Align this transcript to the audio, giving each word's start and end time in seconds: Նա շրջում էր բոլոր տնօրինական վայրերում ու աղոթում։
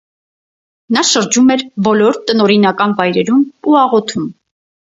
Նա 0.95 1.03
շրջում 1.09 1.51
էր 1.57 1.65
բոլոր 1.89 2.19
տնօրինական 2.31 2.97
վայրերում 3.03 3.47
ու 3.73 3.81
աղոթում։ 3.83 4.27